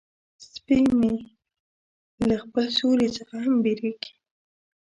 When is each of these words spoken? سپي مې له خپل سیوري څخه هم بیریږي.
سپي 0.49 0.79
مې 0.99 1.13
له 2.27 2.35
خپل 2.43 2.65
سیوري 2.77 3.07
څخه 3.17 3.35
هم 3.45 3.55
بیریږي. 3.63 4.11